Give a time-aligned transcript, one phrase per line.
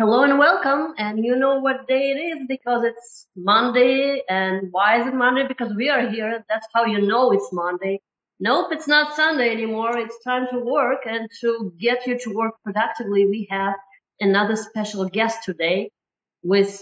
[0.00, 0.94] Hello and welcome.
[0.96, 4.22] And you know what day it is because it's Monday.
[4.30, 5.46] And why is it Monday?
[5.46, 6.42] Because we are here.
[6.48, 8.00] That's how you know it's Monday.
[8.38, 9.98] Nope, it's not Sunday anymore.
[9.98, 11.00] It's time to work.
[11.04, 13.74] And to get you to work productively, we have
[14.20, 15.90] another special guest today
[16.42, 16.80] with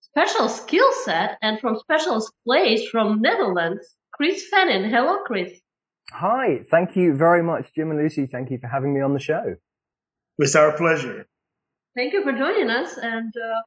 [0.00, 4.88] special skill set and from special place from Netherlands, Chris Fenning.
[4.88, 5.50] Hello, Chris.
[6.12, 8.28] Hi, thank you very much, Jim and Lucy.
[8.30, 9.56] Thank you for having me on the show.
[10.38, 11.26] It's our pleasure.
[11.96, 12.98] Thank you for joining us.
[12.98, 13.60] And uh,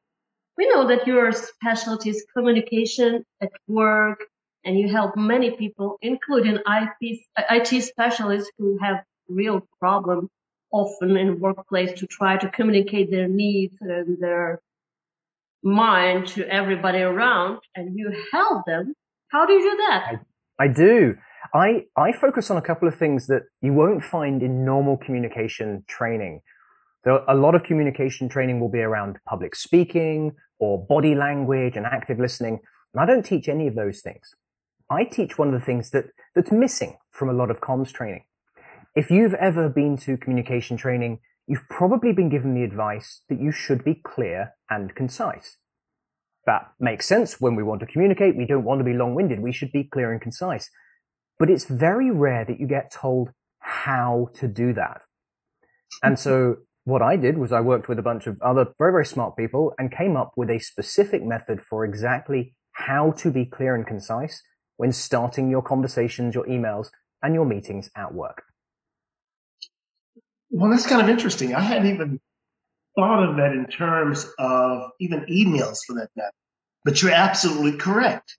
[0.58, 4.20] we know that your specialty is communication at work,
[4.64, 10.28] and you help many people, including IT, IT specialists who have real problems
[10.70, 14.60] often in workplace to try to communicate their needs and their
[15.62, 18.94] mind to everybody around, and you help them.
[19.28, 20.20] How do you do that?
[20.58, 21.16] I, I do.
[21.54, 25.84] I, I focus on a couple of things that you won't find in normal communication
[25.88, 26.42] training.
[27.08, 32.18] A lot of communication training will be around public speaking or body language and active
[32.18, 32.60] listening.
[32.92, 34.34] And I don't teach any of those things.
[34.90, 38.24] I teach one of the things that, that's missing from a lot of comms training.
[38.94, 43.52] If you've ever been to communication training, you've probably been given the advice that you
[43.52, 45.58] should be clear and concise.
[46.46, 48.36] That makes sense when we want to communicate.
[48.36, 49.40] We don't want to be long-winded.
[49.40, 50.70] We should be clear and concise.
[51.38, 55.02] But it's very rare that you get told how to do that.
[56.02, 56.56] And so
[56.88, 59.74] what I did was I worked with a bunch of other very, very smart people
[59.78, 64.42] and came up with a specific method for exactly how to be clear and concise
[64.78, 66.88] when starting your conversations, your emails,
[67.22, 68.42] and your meetings at work.
[70.50, 71.54] Well, that's kind of interesting.
[71.54, 72.20] I hadn't even
[72.96, 76.32] thought of that in terms of even emails for that matter.
[76.84, 78.34] But you're absolutely correct.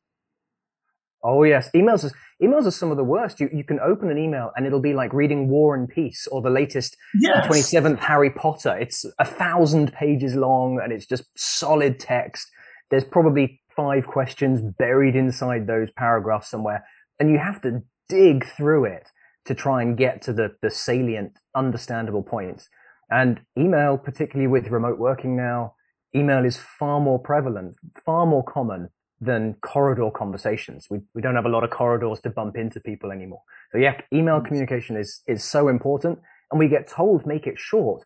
[1.23, 3.39] Oh yes, emails is emails are some of the worst.
[3.39, 6.41] You you can open an email and it'll be like reading War and Peace or
[6.41, 7.69] the latest twenty yes.
[7.69, 8.77] seventh Harry Potter.
[8.77, 12.47] It's a thousand pages long and it's just solid text.
[12.89, 16.85] There's probably five questions buried inside those paragraphs somewhere,
[17.19, 19.09] and you have to dig through it
[19.45, 22.69] to try and get to the the salient, understandable points.
[23.11, 25.73] And email, particularly with remote working now,
[26.15, 27.75] email is far more prevalent,
[28.05, 28.89] far more common
[29.21, 30.87] than corridor conversations.
[30.89, 33.41] We, we don't have a lot of corridors to bump into people anymore.
[33.71, 34.45] So yeah, email mm.
[34.45, 36.19] communication is, is so important
[36.51, 38.05] and we get told make it short,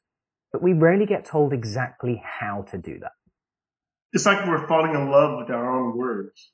[0.51, 3.11] but we rarely get told exactly how to do that.
[4.11, 6.51] It's like we're falling in love with our own words.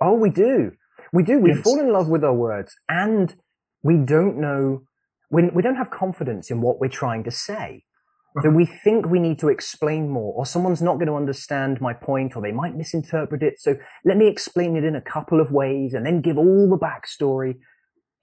[0.00, 0.72] Oh, we do.
[1.12, 1.38] We do.
[1.38, 1.62] We yes.
[1.62, 3.34] fall in love with our words and
[3.82, 4.82] we don't know,
[5.30, 7.84] we, we don't have confidence in what we're trying to say.
[8.42, 11.94] So we think we need to explain more, or someone's not going to understand my
[11.94, 13.58] point, or they might misinterpret it.
[13.58, 16.76] So let me explain it in a couple of ways and then give all the
[16.76, 17.56] backstory.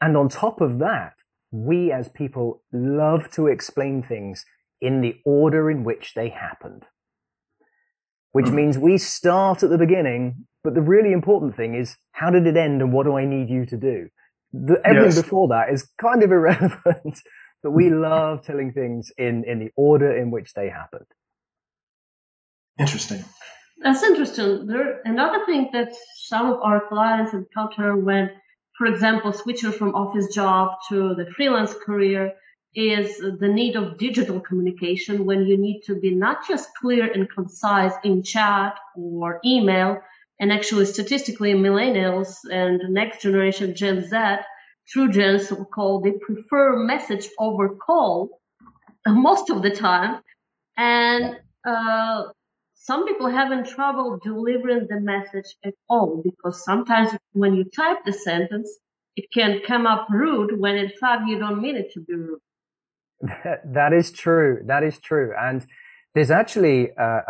[0.02, 1.14] And on top of that,
[1.52, 4.46] we as people love to explain things
[4.82, 6.84] in the order in which they happened.
[8.34, 8.56] Which hmm.
[8.56, 12.58] means we start at the beginning, but the really important thing is how did it
[12.58, 14.10] end and what do I need you to do?
[14.52, 15.22] The, everything yes.
[15.24, 17.20] before that is kind of irrelevant
[17.64, 21.06] but we love telling things in, in the order in which they happened.
[22.78, 23.24] Interesting.
[23.82, 24.68] That's interesting.
[24.68, 28.30] There, another thing that some of our clients encounter when,
[28.78, 32.34] for example, switching from office job to the freelance career
[32.76, 37.30] is the need of digital communication when you need to be not just clear and
[37.30, 40.02] concise in chat or email,
[40.40, 44.18] and actually statistically millennials and next generation Gen Z
[44.88, 48.40] true gens call they prefer message over call
[49.08, 50.22] most of the time.
[50.78, 52.24] And uh,
[52.74, 58.14] some people having trouble delivering the message at all because sometimes when you type the
[58.14, 58.70] sentence
[59.16, 62.40] it can come up rude when in fact you don't mean it to be rude.
[63.66, 64.62] That is true.
[64.66, 65.34] That is true.
[65.40, 65.66] And
[66.14, 67.22] there's actually uh,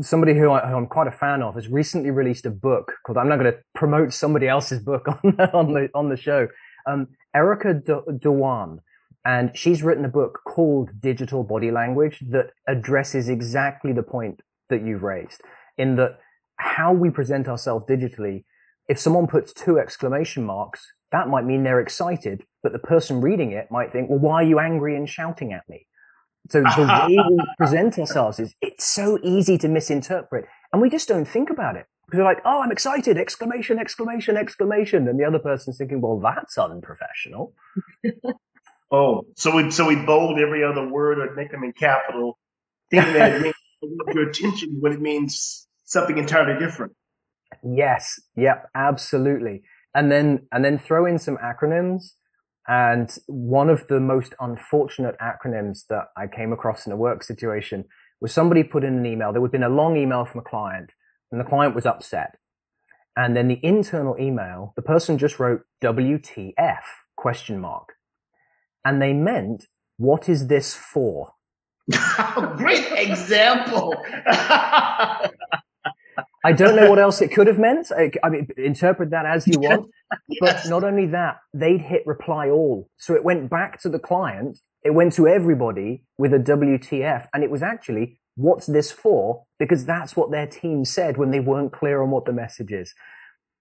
[0.00, 3.28] somebody who, I, am quite a fan of has recently released a book called I'm
[3.28, 6.48] not going to promote somebody else's book on the, on the on the show.
[6.86, 8.78] Um, Erica Dhawan,
[9.24, 14.82] and she's written a book called Digital Body Language that addresses exactly the point that
[14.82, 15.42] you've raised
[15.76, 16.18] in that
[16.56, 18.44] how we present ourselves digitally.
[18.88, 23.52] If someone puts two exclamation marks, that might mean they're excited, but the person reading
[23.52, 25.86] it might think, well, why are you angry and shouting at me?
[26.48, 31.08] So the way we present ourselves is it's so easy to misinterpret and we just
[31.08, 31.86] don't think about it.
[32.06, 35.06] Because we're like, oh, I'm excited, exclamation, exclamation, exclamation.
[35.06, 37.54] And the other person's thinking, well, that's unprofessional.
[38.90, 42.36] oh, so we so we bold every other word or make them in capital,
[42.90, 43.54] thinking that it means
[44.12, 46.94] your attention when it means something entirely different.
[47.62, 48.20] Yes.
[48.36, 48.70] Yep.
[48.74, 49.62] Absolutely.
[49.94, 52.14] And then and then throw in some acronyms
[52.68, 57.84] And one of the most unfortunate acronyms that I came across in a work situation
[58.20, 59.32] was somebody put in an email.
[59.32, 60.92] There would have been a long email from a client
[61.32, 62.36] and the client was upset.
[63.16, 66.82] And then the internal email, the person just wrote WTF
[67.16, 67.94] question mark.
[68.84, 69.66] And they meant,
[69.96, 71.32] what is this for?
[72.56, 73.94] Great example.
[76.44, 77.90] I don't know what else it could have meant.
[77.96, 79.90] I, I mean, interpret that as you want.
[80.28, 80.64] Yes.
[80.64, 82.90] But not only that, they'd hit reply all.
[82.98, 84.58] So it went back to the client.
[84.82, 87.28] It went to everybody with a WTF.
[87.32, 89.44] And it was actually, what's this for?
[89.60, 92.92] Because that's what their team said when they weren't clear on what the message is.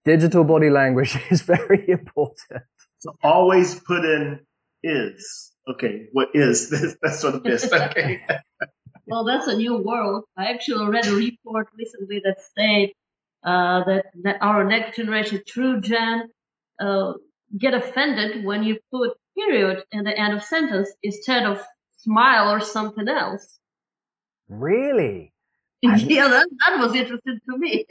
[0.06, 2.64] Digital body language is very important.
[2.98, 4.40] So always put in
[4.82, 5.52] is.
[5.70, 6.72] Okay, what is?
[6.72, 6.96] This?
[7.02, 7.72] That's sort of best.
[7.72, 8.22] Okay.
[9.10, 10.26] Well, that's a new world.
[10.38, 12.90] I actually read a report recently that said
[13.44, 13.84] uh,
[14.24, 16.30] that, our next generation, true gen,
[16.80, 17.14] uh,
[17.58, 21.62] get offended when you put period in the end of sentence instead of
[21.98, 23.60] smile or something else.
[24.48, 25.34] Really?
[25.82, 27.86] Yeah, that, that was interesting to me.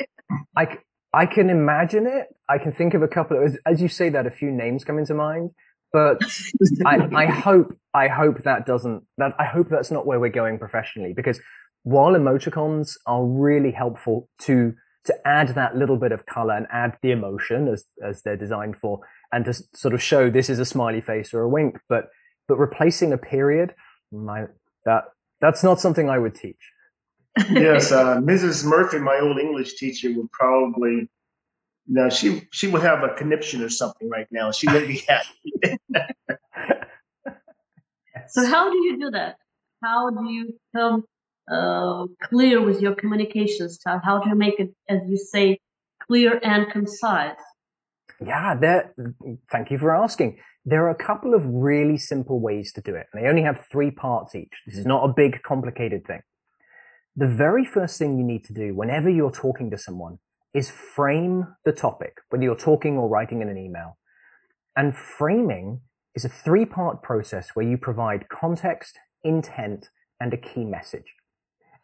[0.54, 0.78] I,
[1.14, 2.26] I can imagine it.
[2.46, 4.84] I can think of a couple of, as, as you say that, a few names
[4.84, 5.52] come into mind.
[5.92, 6.18] But
[6.84, 10.58] I, I hope, I hope that doesn't, that, I hope that's not where we're going
[10.58, 11.40] professionally because
[11.82, 14.74] while emoticons are really helpful to,
[15.04, 18.76] to add that little bit of color and add the emotion as, as they're designed
[18.76, 19.00] for
[19.32, 22.08] and to sort of show this is a smiley face or a wink, but,
[22.46, 23.74] but replacing a period,
[24.12, 24.44] my,
[24.84, 25.04] that,
[25.40, 26.56] that's not something I would teach.
[27.50, 28.64] yes, uh, Mrs.
[28.64, 31.08] Murphy, my old English teacher, would probably.
[31.88, 34.52] No, she she would have a conniption or something right now.
[34.52, 35.78] She wouldn't be happy.
[38.28, 39.36] So how do you do that?
[39.82, 41.04] How do you come
[41.50, 44.00] uh, clear with your communication style?
[44.04, 45.58] How do you make it, as you say,
[46.06, 47.36] clear and concise?
[48.20, 48.94] Yeah, there.
[49.50, 50.38] Thank you for asking.
[50.66, 53.06] There are a couple of really simple ways to do it.
[53.12, 54.52] and They only have three parts each.
[54.66, 56.20] This is not a big, complicated thing.
[57.16, 60.18] The very first thing you need to do whenever you're talking to someone
[60.58, 63.96] is frame the topic, whether you're talking or writing in an email.
[64.76, 65.80] And framing
[66.14, 69.88] is a three part process where you provide context, intent,
[70.20, 71.14] and a key message.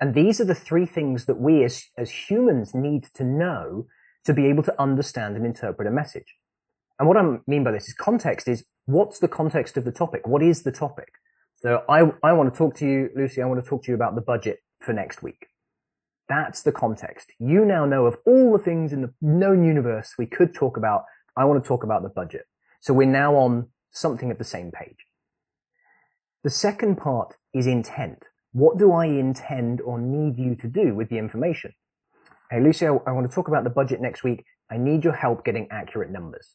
[0.00, 3.86] And these are the three things that we as, as humans need to know
[4.24, 6.34] to be able to understand and interpret a message.
[6.98, 10.26] And what I mean by this is context is what's the context of the topic?
[10.26, 11.10] What is the topic?
[11.56, 13.94] So I, I want to talk to you, Lucy, I want to talk to you
[13.94, 15.46] about the budget for next week.
[16.28, 17.32] That's the context.
[17.38, 21.04] You now know of all the things in the known universe we could talk about.
[21.36, 22.46] I want to talk about the budget.
[22.80, 25.06] So we're now on something at the same page.
[26.42, 28.24] The second part is intent.
[28.52, 31.72] What do I intend or need you to do with the information?
[32.50, 34.44] Hey, Lucy, I, I want to talk about the budget next week.
[34.70, 36.54] I need your help getting accurate numbers.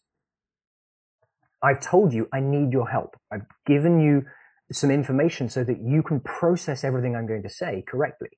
[1.62, 3.18] I've told you I need your help.
[3.32, 4.26] I've given you
[4.72, 8.30] some information so that you can process everything I'm going to say correctly.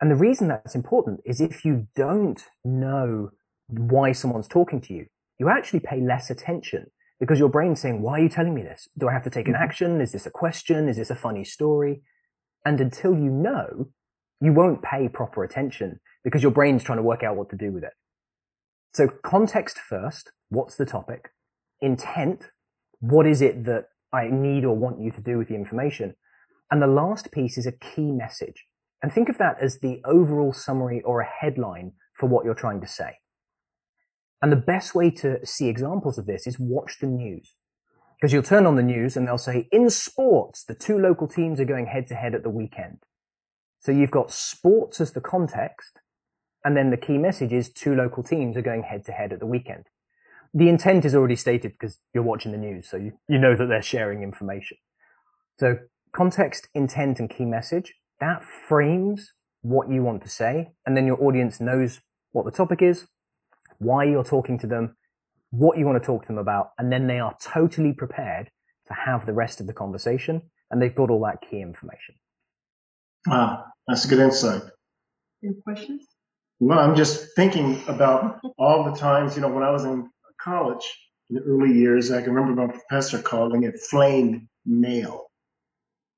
[0.00, 3.30] And the reason that's important is if you don't know
[3.68, 5.06] why someone's talking to you,
[5.38, 6.86] you actually pay less attention
[7.18, 8.88] because your brain's saying, why are you telling me this?
[8.98, 9.62] Do I have to take an mm-hmm.
[9.62, 10.00] action?
[10.00, 10.88] Is this a question?
[10.88, 12.02] Is this a funny story?
[12.64, 13.88] And until you know,
[14.40, 17.72] you won't pay proper attention because your brain's trying to work out what to do
[17.72, 17.92] with it.
[18.92, 20.32] So context first.
[20.48, 21.30] What's the topic?
[21.80, 22.50] Intent.
[23.00, 26.14] What is it that I need or want you to do with the information?
[26.70, 28.66] And the last piece is a key message.
[29.02, 32.80] And think of that as the overall summary or a headline for what you're trying
[32.80, 33.18] to say.
[34.42, 37.54] And the best way to see examples of this is watch the news.
[38.18, 41.60] Because you'll turn on the news and they'll say, in sports, the two local teams
[41.60, 42.98] are going head to head at the weekend.
[43.80, 46.00] So you've got sports as the context,
[46.64, 49.38] and then the key message is two local teams are going head to head at
[49.38, 49.84] the weekend.
[50.54, 53.66] The intent is already stated because you're watching the news, so you, you know that
[53.66, 54.78] they're sharing information.
[55.58, 55.78] So
[56.12, 59.32] context, intent, and key message, that frames
[59.62, 62.00] what you want to say, and then your audience knows
[62.32, 63.06] what the topic is,
[63.78, 64.96] why you're talking to them,
[65.50, 68.50] what you want to talk to them about, and then they are totally prepared
[68.86, 72.14] to have the rest of the conversation, and they've got all that key information.
[73.26, 74.62] Wow, that's a good insight.
[75.42, 76.06] Any questions?
[76.60, 80.08] Well, I'm just thinking about all the times, you know, when I was in
[80.40, 80.84] college
[81.28, 85.26] in the early years, I can remember my professor calling it flame mail.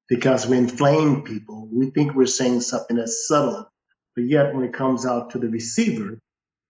[0.09, 3.71] Because we inflame people, we think we're saying something that's subtle,
[4.17, 6.19] but yet when it comes out to the receiver,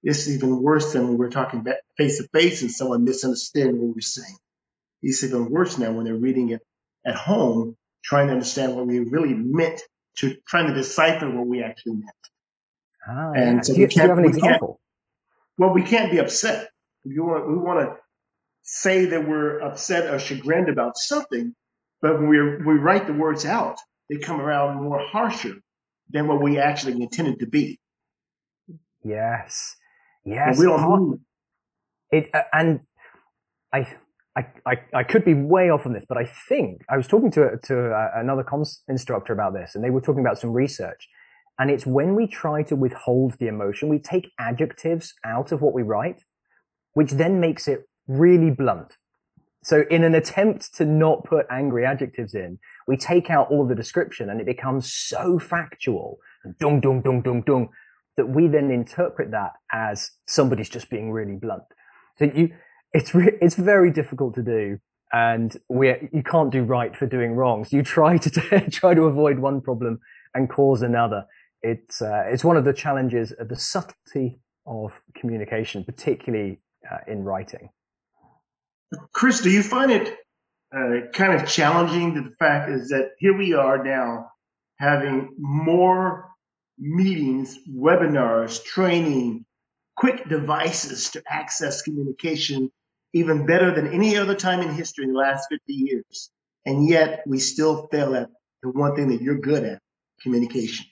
[0.03, 1.65] it's even worse than when we're talking
[1.97, 4.37] face to face and someone misunderstanding what we're saying.
[5.03, 6.61] It's even worse now when they're reading it
[7.07, 9.81] at home, trying to understand what we really meant,
[10.19, 12.11] to trying to decipher what we actually meant.
[13.09, 13.61] Ah, And yeah.
[13.63, 14.81] so do, you, do you have an we example?
[15.59, 16.71] Well, we can't be upset.
[17.05, 17.97] We want, we want to
[18.63, 21.55] say that we're upset or chagrined about something,
[22.01, 23.79] but when we we write the words out,
[24.09, 25.55] they come around more harsher
[26.11, 27.79] than what we actually intended to be.
[29.05, 29.77] Yes,
[30.25, 30.59] yes.
[30.59, 31.21] we don't mean
[32.11, 32.81] it, uh, and
[33.73, 33.87] I,
[34.37, 37.31] I, I, I could be way off on this, but I think I was talking
[37.33, 41.09] to to uh, another comms instructor about this, and they were talking about some research.
[41.61, 45.75] And it's when we try to withhold the emotion, we take adjectives out of what
[45.75, 46.23] we write,
[46.95, 48.97] which then makes it really blunt.
[49.69, 53.75] So in an attempt to not put angry adjectives in, we take out all the
[53.75, 57.69] description and it becomes so factual and dung, dung, dung, dung, dung,
[58.17, 61.65] that we then interpret that as somebody's just being really blunt.
[62.17, 62.55] So you,
[62.95, 64.79] it's, re- it's very difficult to do
[65.13, 67.67] and we you can't do right for doing wrong.
[67.67, 68.31] So you try to
[68.71, 70.01] try to avoid one problem
[70.35, 71.27] and cause another.
[71.61, 77.25] It's uh, it's one of the challenges of the subtlety of communication, particularly uh, in
[77.25, 77.69] writing.
[79.13, 80.17] Chris, do you find it
[80.75, 84.31] uh, kind of challenging that the fact is that here we are now
[84.79, 86.29] having more
[86.79, 89.45] meetings, webinars, training,
[89.97, 92.71] quick devices to access communication
[93.15, 96.31] even better than any other time in history in the last 50 years.
[96.67, 98.29] And yet we still fail at
[98.63, 99.81] the one thing that you're good at,
[100.21, 100.87] communication.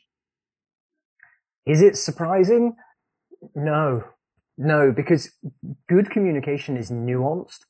[1.67, 2.77] Is it surprising?
[3.55, 4.05] No,
[4.57, 5.31] no, because
[5.89, 7.65] good communication is nuanced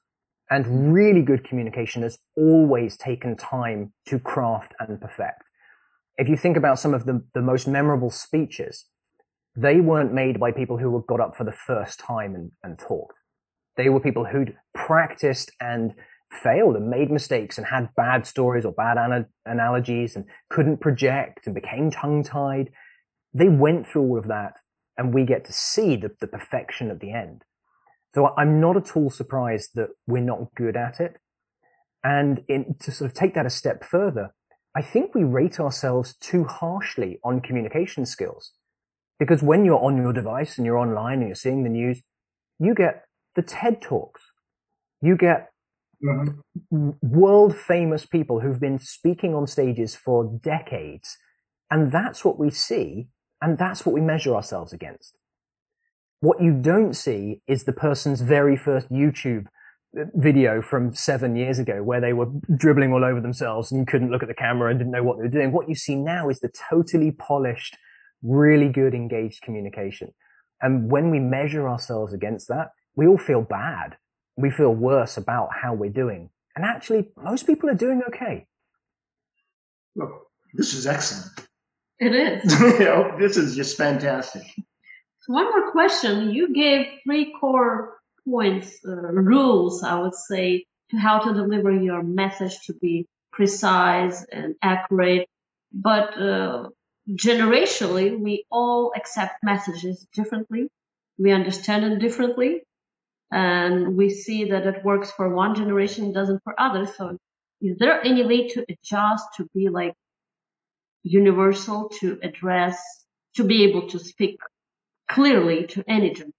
[0.50, 5.42] and really good communication has always taken time to craft and perfect.
[6.18, 8.86] If you think about some of the, the most memorable speeches,
[9.56, 12.78] they weren't made by people who were got up for the first time and, and
[12.78, 13.14] talked.
[13.76, 15.94] They were people who'd practiced and
[16.42, 21.46] failed and made mistakes and had bad stories or bad ana- analogies and couldn't project
[21.46, 22.70] and became tongue tied.
[23.34, 24.54] They went through all of that
[24.96, 27.42] and we get to see the, the perfection at the end.
[28.16, 31.18] So I'm not at all surprised that we're not good at it.
[32.02, 34.32] And in, to sort of take that a step further,
[34.74, 38.52] I think we rate ourselves too harshly on communication skills.
[39.18, 42.00] Because when you're on your device and you're online and you're seeing the news,
[42.58, 43.04] you get
[43.34, 44.22] the TED Talks.
[45.02, 45.50] You get
[46.02, 46.92] mm-hmm.
[47.02, 51.18] world famous people who've been speaking on stages for decades.
[51.70, 53.08] And that's what we see.
[53.42, 55.18] And that's what we measure ourselves against.
[56.26, 59.46] What you don't see is the person's very first YouTube
[59.96, 63.86] uh, video from seven years ago where they were dribbling all over themselves and you
[63.86, 65.52] couldn't look at the camera and didn't know what they were doing.
[65.52, 67.76] What you see now is the totally polished,
[68.24, 70.14] really good engaged communication.
[70.60, 73.96] And when we measure ourselves against that, we all feel bad.
[74.36, 76.30] We feel worse about how we're doing.
[76.56, 78.48] And actually, most people are doing okay.
[79.94, 81.46] Look, this is excellent.
[82.00, 82.58] It is.
[83.16, 84.42] this is just fantastic.
[85.26, 86.30] One more question.
[86.30, 92.02] You gave three core points, uh, rules, I would say, to how to deliver your
[92.02, 95.28] message to be precise and accurate.
[95.72, 96.70] But uh,
[97.10, 100.68] generationally, we all accept messages differently.
[101.18, 102.62] We understand it differently.
[103.32, 106.96] And we see that it works for one generation, doesn't for others.
[106.96, 107.18] So
[107.60, 109.94] is there any way to adjust to be like
[111.02, 112.80] universal, to address,
[113.36, 114.38] to be able to speak
[115.08, 116.32] clearly to any generation?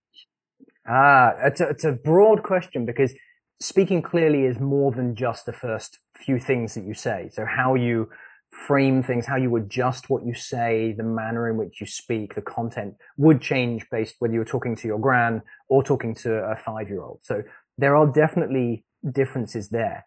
[0.87, 3.13] Ah, it's a, it's a broad question because
[3.59, 7.29] speaking clearly is more than just the first few things that you say.
[7.31, 8.09] So how you
[8.67, 12.41] frame things, how you adjust what you say, the manner in which you speak, the
[12.41, 16.89] content would change based whether you're talking to your gran or talking to a five
[16.89, 17.19] year old.
[17.23, 17.43] So
[17.77, 20.05] there are definitely differences there.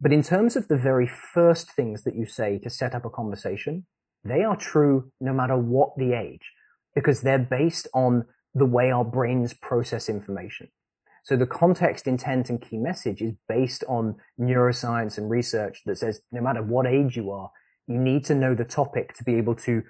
[0.00, 3.10] But in terms of the very first things that you say to set up a
[3.10, 3.86] conversation,
[4.24, 6.52] they are true no matter what the age
[6.98, 8.24] because they're based on
[8.56, 10.66] the way our brains process information.
[11.22, 16.22] So the context, intent, and key message is based on neuroscience and research that says
[16.32, 17.52] no matter what age you are,
[17.86, 19.84] you need to know the topic to be able to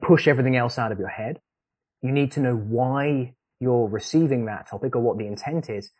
[0.00, 1.38] push everything else out of your head.
[2.00, 5.90] You need to know why you're receiving that topic or what the intent is,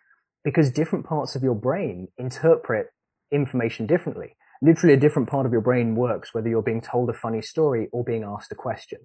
[0.45, 2.87] because different parts of your brain interpret
[3.31, 4.35] information differently.
[4.63, 7.89] Literally a different part of your brain works whether you're being told a funny story
[7.93, 9.01] or being asked a question.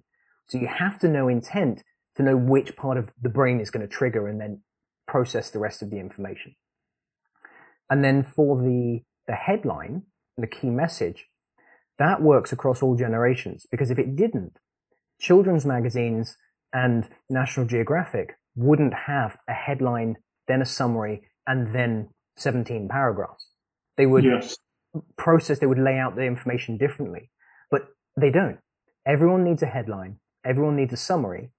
[0.48, 1.82] So you have to know intent
[2.16, 4.62] to know which part of the brain is going to trigger and then
[5.06, 6.54] process the rest of the information.
[7.90, 10.02] And then for the, the headline,
[10.36, 11.26] the key message,
[11.98, 14.58] that works across all generations because if it didn't,
[15.20, 16.36] children's magazines
[16.72, 20.16] and National Geographic wouldn't have a headline,
[20.48, 23.48] then a summary, and then 17 paragraphs.
[23.96, 24.56] They would yes.
[25.16, 27.30] process, they would lay out the information differently,
[27.70, 27.82] but
[28.18, 28.58] they don't.
[29.06, 31.50] Everyone needs a headline everyone needs a summary,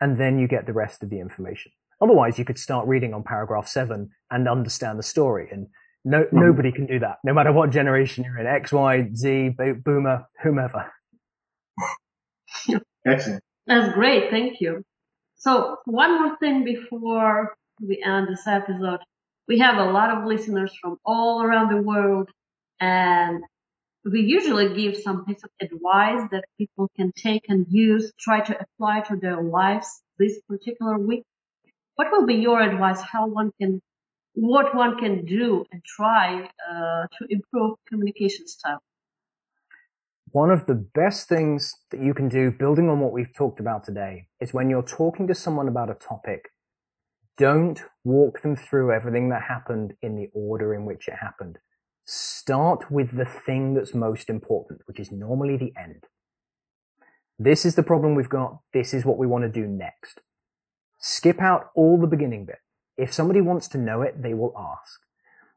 [0.00, 1.72] and then you get the rest of the information.
[2.00, 5.48] Otherwise, you could start reading on paragraph seven and understand the story.
[5.50, 5.68] And
[6.04, 6.32] no, Mhm.
[6.32, 9.50] nobody can do that, no matter what generation you're in, X, Y, Z,
[9.84, 10.90] boomer, whomever.
[13.06, 13.42] Excellent.
[13.66, 14.30] That's great.
[14.30, 14.82] Thank you.
[15.36, 19.00] So one more thing before we end this episode.
[19.48, 22.30] We have a lot of listeners from all around the world
[22.80, 23.42] and
[24.04, 28.58] we usually give some piece of advice that people can take and use, try to
[28.58, 31.24] apply to their lives this particular week.
[31.96, 33.00] What will be your advice?
[33.02, 33.82] How one can,
[34.34, 38.82] what one can do and try uh, to improve communication style?
[40.32, 43.84] One of the best things that you can do, building on what we've talked about
[43.84, 46.50] today, is when you're talking to someone about a topic,
[47.36, 51.58] don't walk them through everything that happened in the order in which it happened.
[52.12, 56.02] Start with the thing that's most important, which is normally the end.
[57.38, 58.58] This is the problem we've got.
[58.74, 60.18] This is what we want to do next.
[60.98, 62.58] Skip out all the beginning bit.
[62.96, 64.98] If somebody wants to know it, they will ask.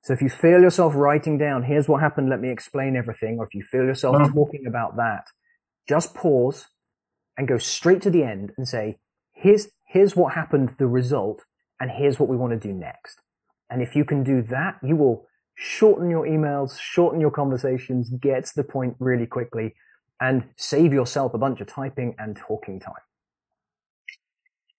[0.04, 3.46] So if you feel yourself writing down, here's what happened, let me explain everything, or
[3.46, 5.26] if you feel yourself talking about that,
[5.90, 6.68] just pause
[7.36, 9.00] and go straight to the end and say,
[9.32, 11.46] here's, here's what happened, the result,
[11.80, 13.22] and here's what we want to do next.
[13.72, 18.46] And if you can do that, you will shorten your emails, shorten your conversations, get
[18.46, 19.76] to the point really quickly,
[20.20, 22.94] and save yourself a bunch of typing and talking time.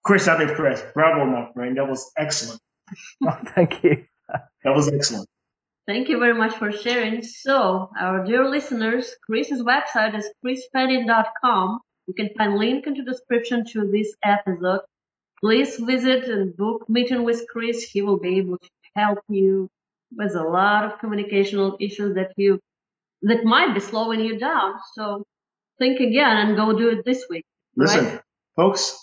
[0.04, 0.84] Chris, I'm impressed.
[0.94, 1.76] Bravo, my friend.
[1.76, 2.60] That was excellent.
[3.26, 4.04] Oh, thank you.
[4.62, 5.26] That was excellent.
[5.86, 7.22] Thank you very much for sharing.
[7.22, 11.80] So, our dear listeners, Chris's website is chrisfenning.com.
[12.06, 14.80] You can find link in the description to this episode.
[15.40, 17.84] Please visit and book meeting with Chris.
[17.84, 19.70] He will be able to help you
[20.16, 22.60] with a lot of communicational issues that you
[23.22, 24.74] that might be slowing you down.
[24.94, 25.24] So
[25.78, 27.44] think again and go do it this week.
[27.76, 28.20] Listen, Right.
[28.56, 28.96] folks,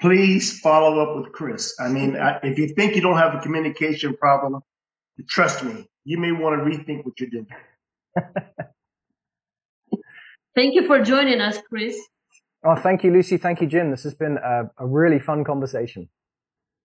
[0.00, 1.74] please follow up with Chris.
[1.78, 4.60] I mean, I, if you think you don't have a communication problem,
[5.28, 7.46] trust me, you may want to rethink what you're doing.
[10.54, 11.96] Thank you for joining us, Chris.
[12.64, 13.36] Oh, thank you, Lucy.
[13.36, 13.90] Thank you, Jim.
[13.90, 16.08] This has been a, a really fun conversation.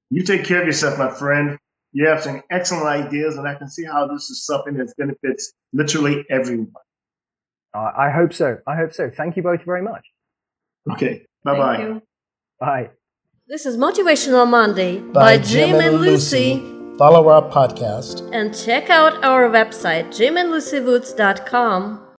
[0.10, 1.58] You take care of yourself, my friend.
[1.96, 5.54] You have some excellent ideas, and I can see how this is something that benefits
[5.72, 6.74] literally everyone.
[7.74, 8.58] Uh, I hope so.
[8.68, 9.10] I hope so.
[9.10, 10.06] Thank you both very much.
[10.92, 12.02] Okay, Bye bye.
[12.60, 12.90] Bye.
[13.48, 16.58] This is Motivational Monday by Jim and Lucy.
[16.98, 22.05] Follow our podcast and check out our website jimandlucywoods.com